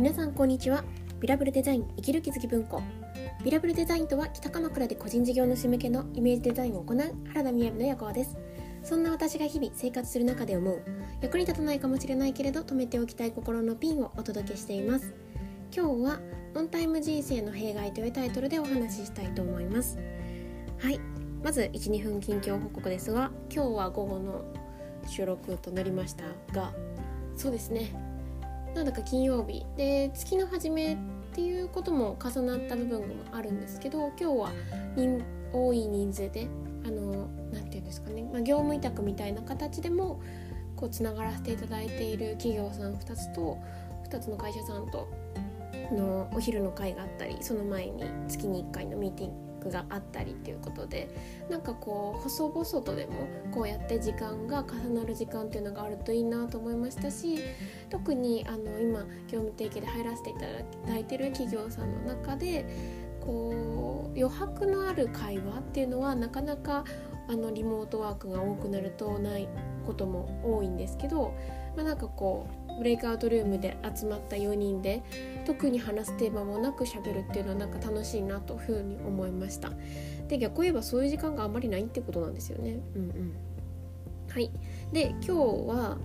[0.00, 0.82] 皆さんこんにちは。
[1.20, 2.82] ビラブルデザイン生きる気づき文庫。
[3.44, 8.38] ビラブルデザインとは北鎌倉で個人事業主向けのイメージデザインを行う原田雅の夜行です。
[8.82, 10.82] そんな私が日々生活する中で思う
[11.20, 15.12] 役に立たないかもしれないけれど止めておきたい心のピンをお届けしています。
[15.70, 16.20] 今日は
[16.54, 19.98] オンタイム人生の弊害というタイトルでお話ししたいと思います。
[20.78, 20.98] はい。
[21.44, 24.46] まず12分近況報告ですが今日は午後の
[25.06, 26.72] 収録となりましたが
[27.36, 28.09] そうですね。
[28.74, 29.64] なんだか金曜日。
[29.76, 30.96] で月の初めっ
[31.32, 34.52] ていうことも重なった部分もあるんですけど今日は
[35.52, 36.48] 多い人数で
[37.52, 40.20] 何て言うんですかね、まあ、業務委託みたいな形でも
[40.76, 43.58] こうつながらせていただいている企業さん2つと
[44.08, 45.08] 2つの会社さんと
[45.92, 51.08] のお昼の会があったりその前に月に1回のミーティングがあったりっていうことで
[51.50, 57.40] なんかこう細々とでもこうやって時間が重なる時間っていうのがあるといいなと思いましたし
[57.90, 60.40] 特にあの今業務提携で入らせていた
[60.86, 62.64] だいてる企業さんの中で
[63.20, 66.84] こう余白のある会話っていうのはなかなか
[67.28, 69.48] あのリモートワークが多くなるとない
[69.86, 71.34] ことも多いんですけど、
[71.76, 75.02] まあ、なんかこうブレイクアウトルームで集まった4人で
[75.44, 79.70] 特に話すテーマもなく喋るっていうのはなんか楽しいなというふうに思いました。
[80.28, 82.80] で逆を言えばそういう時間があんまりないってことなんですよね。
[82.94, 83.34] うんうん。
[84.30, 84.50] はい。
[84.92, 85.32] で今日
[85.68, 85.98] は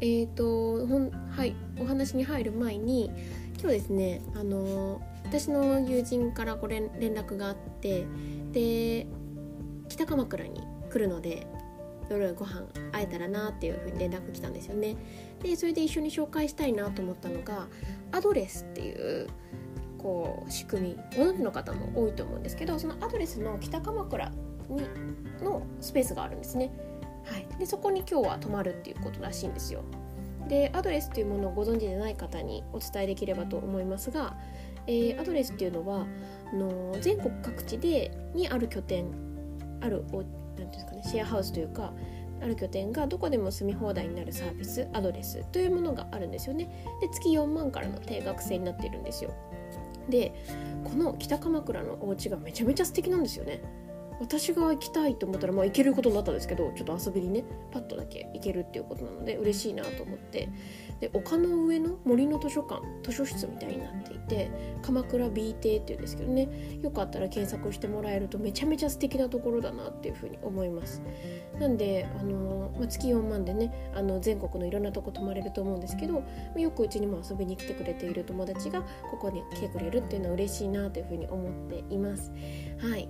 [0.00, 3.10] えっ、ー、とほんはいお話に入る前に
[3.60, 8.06] 今日ですねあの私の友人からご連絡があって
[8.52, 9.06] で
[9.88, 11.46] 北鎌倉に来るので
[12.10, 14.96] 夜ご飯会えたらなっていうふうに連絡来たんですよね。
[15.42, 17.66] でそれで一緒に紹介したいなと思ったのが
[18.12, 19.28] アドレスっていう
[19.98, 24.30] こう仕組みご存知の方も多いと思うんですけどそのアドレスの北鎌倉
[24.68, 24.82] に
[25.42, 26.70] のスペースがあるんですね、
[27.24, 29.82] はい、でそこに今日は泊まるっていうことらしいんですよ。
[30.48, 34.36] でアドレスっていうものをご存知でない方にお伝えできればと思いますが、
[34.86, 36.06] えー、アドレスっていうのは
[36.52, 39.06] あの全国各地でにある拠点
[39.80, 41.92] あるおていうんですかねシェアハウスというか
[42.42, 46.68] ある拠点がどこでも住み放題になるサービスアドレスというものがあるんですよね。
[47.00, 49.32] で月4万からの定額制になっているんですよ。
[50.10, 50.34] で
[50.84, 53.62] この北鎌倉のお家がめちゃめちゃ素敵なんですよね。
[54.20, 60.48] 私が行きたいと思ったらまあ行けることになったんですけどちょっと遊びにねパッとだけ行けるっていうことなので嬉しいなと思って。
[61.00, 64.50] で丘の上の森の図書館図書室みたいになっていて
[64.82, 66.48] 鎌倉 B 邸っていうんですけどね
[66.82, 71.02] よかったら検索してもらえるとめちゃめちゃ素敵なところだなっていうふうに思います。
[71.58, 76.22] なんであの、まあ、月4万でねあの全国のいろんなとこ泊まれると思うんですけど
[76.56, 82.32] よくうちにも遊びに来てくれている友達がここに来てくれるっていうのは嬉しいなというふうに思っています。
[82.78, 83.08] はい。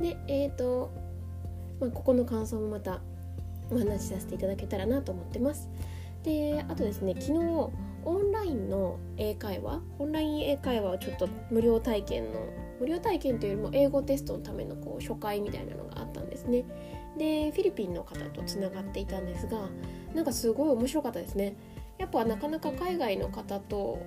[0.00, 0.90] でえっ、ー、と、
[1.80, 3.00] まあ、ここの感想もまた
[3.70, 5.68] お話しさせていただけたらなと思ってます。
[6.24, 7.70] であとですね昨日
[8.04, 12.40] オンラインの英会話オンライン英会話をちょっと無料体験の
[12.80, 16.64] 無料体験というよりも英語テストのためのこう初回みたいなのがあったんですね。
[17.18, 19.68] でフィリピンの方とつながっていたんですが
[20.14, 21.54] なんかすごい面白かったですね。
[21.98, 23.98] やっぱなかなか海外の方と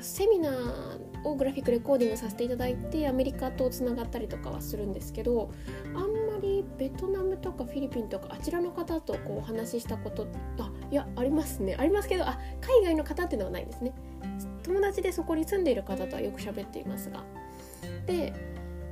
[0.00, 5.50] セミナーをグラフィックレコーディングさせていただいてアメリカとつながったりとかはするんですけど
[5.86, 6.06] あんま
[6.40, 10.26] りベトナムとかフィリピンとかあちらの方とこうお話ししたこと
[10.58, 11.76] あいやありますね。
[11.78, 13.92] ありますけどあ海外の方っていうのはないんですね。
[14.62, 17.24] 友達でそこに住んでいる方とはよく喋っていますが。
[18.06, 18.32] で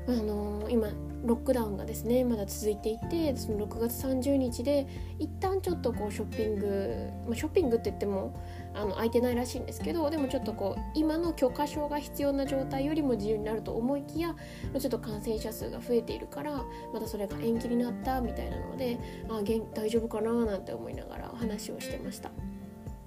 [0.06, 0.88] あのー、今
[1.22, 4.86] ロックダウンがですねまだ続いていてその6月30日で
[5.18, 8.32] 一旦ちょっとこうショッピング、まあ、ショッピングって言っても
[8.78, 14.34] あの空いてないらしいんですけどでもちょっとこう今の許可証が必要な状態よりも自由になると思いきや
[14.78, 19.42] ちょっと感染者数が増えているからまたそれが延期になったみたいなのであ
[19.74, 22.30] 大丈夫かななんて思いながらお話をしてました。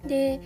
[0.06, 0.42] で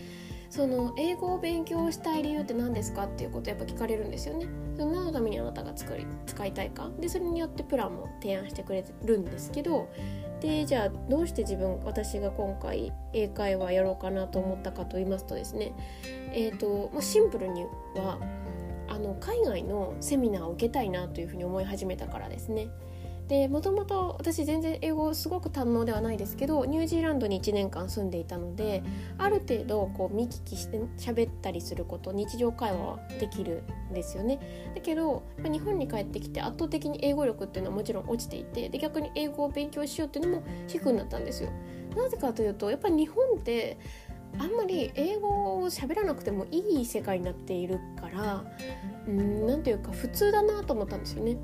[0.50, 4.48] その英語を勉強したい理由って何ですかっていうことやっぱ聞かれるんですよね。
[4.76, 9.90] その何のためにあなたが作り使いたいかでそれによってプランも提案してくれるんですけど
[10.42, 15.74] でじゃあどうして自分私が今回英会話やろうかなと思ったかと言いますとですね
[16.34, 17.64] えっ、ー、と、まあ、シンプルに
[17.96, 18.20] は
[18.88, 22.68] あの海外のセミナーを受けたいなというふうに思い始めたからですね。
[23.28, 28.84] でもともと私全然英語すごく堪能ではないですけどニュージーランドに1年間住んでいたので
[29.18, 34.72] ある程度こう見聞きして喋ったりすること日常会話はできるんですよね。
[34.76, 41.50] だけど日本に帰ってきて圧倒的に英語力っていうのはもちろん落ちていてで逆に英語を勉強しようっていうのも低くなったんですよ。
[41.98, 43.78] なぜかというとやっぱり日本って
[44.38, 48.44] あんまり英語を喋らなくてもいい世界になっているから
[49.08, 51.38] うん何ていうか普通だなと思ったんですよね。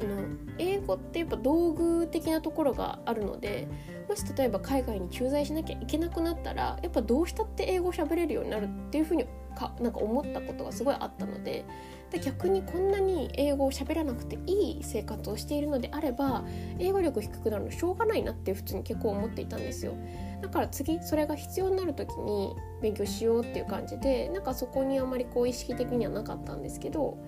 [0.00, 0.22] あの
[0.58, 3.68] 英語ってやっぱ道具的なところがあるので
[4.08, 11.64] もし例えば海外に駐在しなきゃいけなくなったらやっぱどうしたって英語喋れるようになるっていうふうにかなんか思ったことがすごいあったので
[12.10, 16.44] で逆にこんなに英語を喋らなくていい生活をしているのであれば
[16.78, 19.94] 英語力低くなるのしょうがないなって普通に結構思っていたんですよ。
[20.42, 27.18] だから次それが必要になる時に勉強しようっていう感じでなんかそこにあまりこう意識的にはなかったんですけど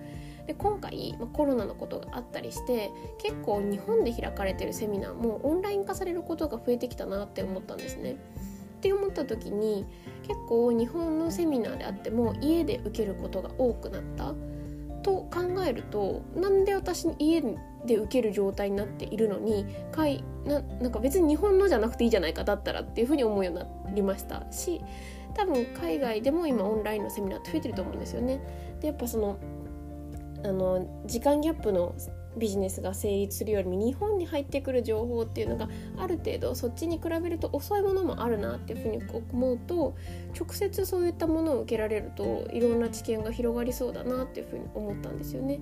[0.47, 8.17] で今回、まあ、コロナのことがあったりして結構日本で開かれてるセミナーもオンライン化されることが増えてきたなって思ったんですね。
[8.77, 9.85] って思った時に
[10.23, 14.33] 結構日本のセミナーであっても家で受けることが多くなった
[15.03, 17.41] と考えるとなんで私家
[17.85, 24.81] で受ける状態になっているのにいななんか別に日本のじゃなくていいじゃないかだったらっていうふうに思うようになりましたし
[25.33, 28.39] 多分海外でも今オンラインのセミナーって増えてると思うんですよね。
[28.79, 29.37] でやっぱその
[30.43, 31.95] あの時間ギャップの
[32.37, 39.95] ビジネスが成立するよりも日本に入ってくる情報っていうのがある程度そっちに比べると遅いものもあるなっていうふうに思うと
[40.39, 45.59] 直接そういったものを受けられるといろんな知見が広がりそうだなっていうふうに思ったんですよね。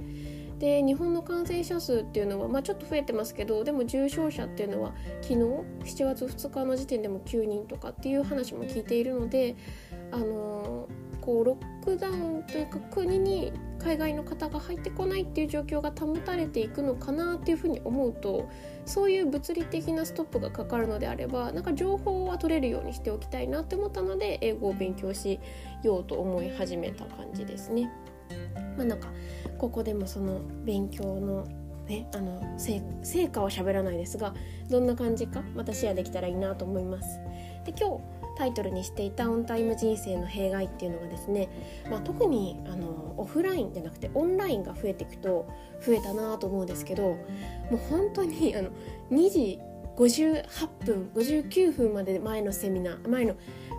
[0.59, 4.93] で日本の感染者数っていうのは、まあ、ちょっと増えてますけどでも重症者っていうのは
[5.23, 5.65] 昨日7
[6.05, 9.55] 月2日の時点でも9人とかっていう話も聞いているので
[10.11, 18.49] あのーこうロックダウンというか国に海外の方が入ってこないっていう状況が保たれていくのかなっていうふうに思うと
[18.85, 25.39] そういう物理的なストップがかかるのであればなんか情報は取れるようにしておきたいなって思ったので英語を勉強し
[25.83, 27.91] ようと思い始めた感じですね。
[28.77, 29.09] まあ、なんか
[29.57, 31.45] ここでもその勉強の
[31.87, 34.33] ね、あの成果は喋らないですが
[34.69, 37.19] どんな感じかまたシェアできたらいいなと思います。
[37.65, 41.49] で今日タイトルにしていたオンタイム人生の弊害っていうのがですね、
[41.89, 45.47] まあ、特にあのオフラインじゃなくてオンラインが増えていくと
[45.85, 47.17] 増えたなと思うんですけども
[47.73, 48.69] う本当にあの
[49.11, 49.59] 2時
[49.97, 53.35] 58分59分まで前のセミナー前の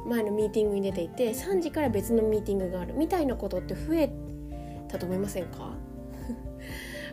[0.06, 4.12] 前のミーティングに出ていて3時から別のミーティングがあるみたいなことって増え
[4.88, 5.72] たと思いませんか？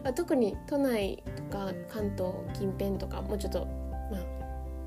[0.16, 3.68] 特に都内とか関東近辺とかもうちょっと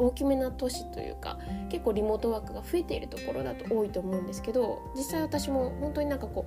[0.03, 1.39] 大きめな都市というか
[1.71, 6.47] 結構リモートワークが増えているところだと多いと思うんですけど実際私も本当になんかこ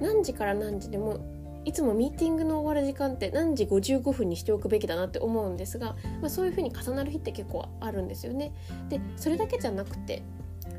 [0.00, 1.18] う何時から何時でも
[1.64, 8.52] いつもミーティングの終わる時間って何時55分にしておくべきだなって思うんですが、まあ、そういう風に重なる日って結構あるんですよね。
[8.88, 10.22] でそれだけじゃなくて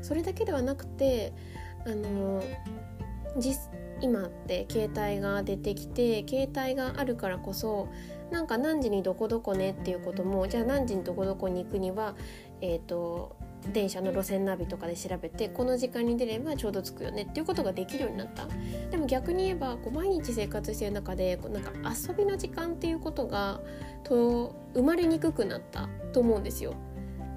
[0.02, 1.32] それだけではなくて
[1.86, 2.42] あの
[3.38, 7.88] 実今って携帯が出てきて携帯があるからこそ
[8.30, 12.14] なんか何時にどこどこねっていうこともじゃあ何時にどこどこに行くには
[12.60, 13.36] えっ、ー、と
[13.72, 18.46] 電車の路線ナビとかで調べてこの時間に出ればちょうど着くよねっていうことができるようになった。
[18.90, 23.60] でも逆に言えばこう毎日生活してる中でこうなんか遊びの時間っていうことが
[24.04, 26.74] と生まれにくくなったと思うんですよ。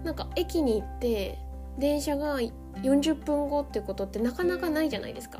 [0.04, 1.40] なんか駅に行って
[1.78, 2.40] 電車が
[2.82, 5.40] 40分後ってことってなかなかないじゃないですか。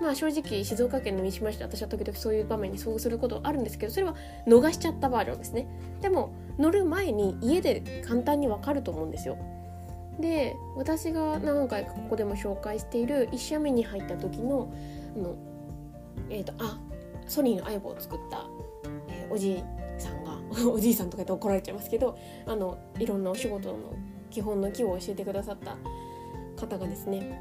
[0.00, 4.16] まあ正直静岡県の三島市で私は時々そういう場面に遭遇することあるんですけどそれは
[4.48, 5.68] 逃しちゃったバージョンですね。
[6.00, 9.38] でも乗る前に家で簡単にわかると思うんですよ。
[10.20, 14.72] で私が何回かここでも紹介している1社目に入った時の
[15.16, 15.36] あの
[16.28, 16.78] えっ、ー、とあ
[17.26, 18.46] ソニーの相棒を作った、
[19.08, 19.64] えー、おじい
[19.98, 20.38] さんが
[20.68, 23.76] おじいさんとか言って怒られちゃいますけどあのいろんなお仕事の
[24.30, 25.76] 基本の木を教えてくださった
[26.66, 27.40] 方がですね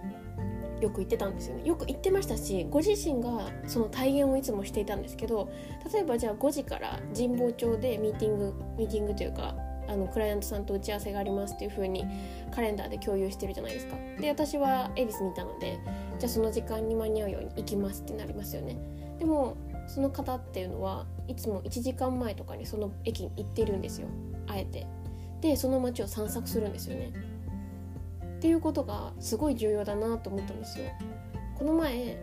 [0.82, 1.64] よく言ってたんですよね。
[1.64, 5.52] よく言ってましたしご自身がその体現をいつもしていたんですけど
[5.94, 9.56] 例えばじゃあ5時から神保町でミーティングミーティングというか
[9.88, 12.06] あのクライアントさんと打ち合わせがありますっていう風に
[12.54, 13.96] カレンダーで共有してるじゃないですか。
[14.20, 15.80] で私は恵比寿にいたので
[16.18, 18.78] じゃあその時間に間に合うように行きますってなりますよね。
[19.20, 19.56] でも
[19.88, 24.08] その方っていうのはいつも1時間前とかにその駅に行ってるんですよ。
[24.48, 24.88] あえて。
[25.42, 27.12] でその街を散策するんですよね。
[28.42, 30.86] っていうことがすごい重要だなと思ったんですよ。
[31.56, 32.18] この前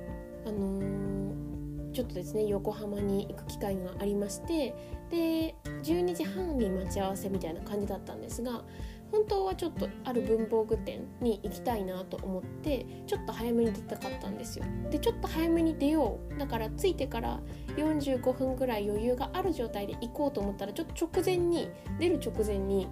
[0.44, 4.75] あのー、ちょっとですね横浜に行く機会がありまして
[5.10, 8.64] で12時半に待ち合わせみたいな感じだったんですが
[9.12, 17.40] 本当はちょっとある文房具店に行きたいなと思ってちょっと早めに出たかったんですよでちょっと早めに出ようだから着いてから
[17.76, 21.70] 45分ぐらい余裕がある状態で行こうと思ったらちょっと直前に
[22.00, 22.88] 出る直前に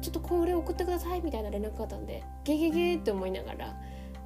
[0.00, 3.76] ちょっとこれ送ってくださいみたいな連絡があったんでゲゲゲって思いながら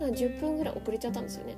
[0.01, 1.57] 10分ぐらい遅れちゃったんですよね。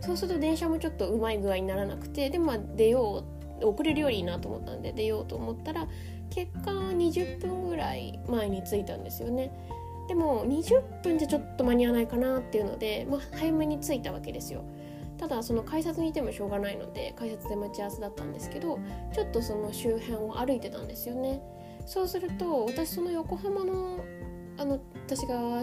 [0.00, 3.24] そうすると電車もちょっとうまい具合にならなくてでもまあ出よ
[3.60, 5.86] う遅れるよりいいなと思ったんで出ようと思ったら
[6.30, 9.52] 結果20分ぐらい前に着いたんですよね。
[10.08, 14.64] でも20分じゃちょっと間に合わないかなっていうので、まあ、早めに着いたわけですよ。
[15.16, 18.80] ただその改札にいてもしょうがないので改札で待ち合わせだったんですけど
[19.14, 21.40] ちょっとその周辺を歩いてたんですよね。
[21.86, 24.04] そうすると私その横浜の
[24.58, 25.62] あの私が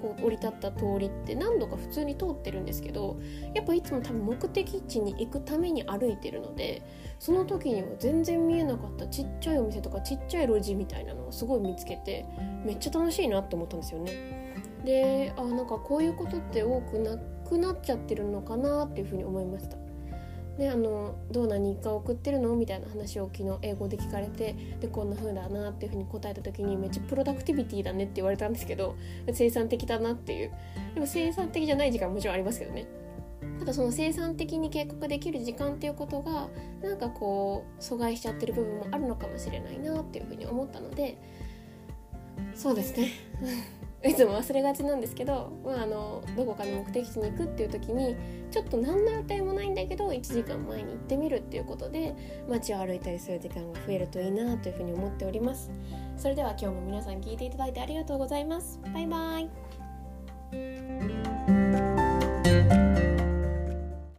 [0.00, 3.18] こう降り立った通りって何度か普通に通ってるんですけど
[3.54, 6.82] やっぱいつも多分目的地に行くために歩いてるので
[7.18, 12.26] その時には全然見えなかったちっちゃいお店とかちっちゃい路地みたいなのをすごい見つけて
[12.64, 14.46] めっちゃ楽しいなって思ったんですよね。
[14.84, 17.16] であなんかこういうことって多くな
[17.48, 19.76] くなっちゃってるのかなっていうふうに思いました。
[20.58, 22.54] であのどうな日課を送ってるの？
[22.56, 28.96] みたいな話を昨日英語で聞かれてでこんな風だなっていう風に答えた時にめっちゃプロダクティビティだねって言われたんですけど
[29.32, 30.52] 生産的だなっていう。
[30.94, 32.86] でも生産的じゃない時間もちろんありますけどね。
[33.58, 36.48] ただその生産的に計画できる時間っていうことが
[36.82, 41.18] なんかこう阻害しちゃってる部分もあるのかもしれないなっていう風に思ったので。
[42.54, 43.10] そうですね。
[44.06, 48.16] いつも忘れがちなんですけど、まあ、あのどこかの目的地に行くっていう時に
[48.50, 52.14] ちょっと何の予定もないんだけど1時間前に行ってみるっていうことで
[52.48, 55.70] 街を歩いたりする時間が増えるといいなというふうに思っております。
[56.16, 58.80] それでは今日も皆さん聞いていただいてありがとうございます。
[58.92, 61.15] バイバイ。